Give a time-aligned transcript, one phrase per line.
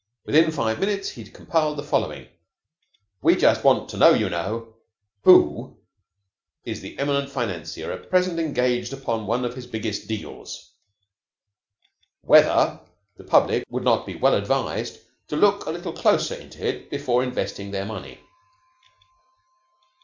[0.25, 2.27] Within five minutes he had compiled the following
[3.21, 4.73] WE JUST WANT TO KNOW, YOU KNOW
[5.25, 5.77] WHO
[6.65, 10.73] is the eminent financier at present engaged upon one of his biggest deals?
[12.23, 12.79] WHETHER
[13.17, 17.21] the public would not be well advised to look a little closer into it before
[17.23, 18.19] investing their money?